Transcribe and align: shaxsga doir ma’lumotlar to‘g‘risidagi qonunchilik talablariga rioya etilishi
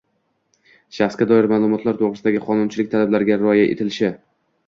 shaxsga 0.99 1.25
doir 1.31 1.47
ma’lumotlar 1.51 1.99
to‘g‘risidagi 2.01 2.41
qonunchilik 2.47 2.91
talablariga 2.95 3.39
rioya 3.43 3.67
etilishi 3.77 4.13